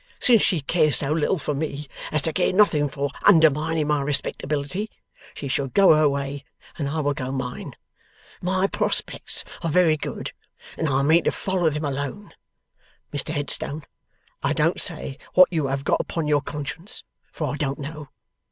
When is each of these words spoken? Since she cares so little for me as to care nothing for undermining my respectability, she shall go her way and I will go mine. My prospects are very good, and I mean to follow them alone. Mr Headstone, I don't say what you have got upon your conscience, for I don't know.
Since 0.19 0.41
she 0.41 0.61
cares 0.61 0.97
so 0.97 1.11
little 1.13 1.37
for 1.37 1.53
me 1.53 1.87
as 2.11 2.23
to 2.23 2.33
care 2.33 2.51
nothing 2.51 2.89
for 2.89 3.11
undermining 3.21 3.85
my 3.85 4.01
respectability, 4.01 4.89
she 5.35 5.47
shall 5.47 5.67
go 5.67 5.93
her 5.93 6.09
way 6.09 6.43
and 6.75 6.89
I 6.89 7.01
will 7.01 7.13
go 7.13 7.31
mine. 7.31 7.75
My 8.41 8.65
prospects 8.65 9.43
are 9.61 9.69
very 9.69 9.97
good, 9.97 10.31
and 10.75 10.89
I 10.89 11.03
mean 11.03 11.25
to 11.25 11.31
follow 11.31 11.69
them 11.69 11.85
alone. 11.85 12.33
Mr 13.13 13.31
Headstone, 13.31 13.83
I 14.41 14.53
don't 14.53 14.81
say 14.81 15.19
what 15.35 15.53
you 15.53 15.67
have 15.67 15.83
got 15.83 16.01
upon 16.01 16.25
your 16.25 16.41
conscience, 16.41 17.03
for 17.31 17.53
I 17.53 17.55
don't 17.57 17.77
know. 17.77 18.09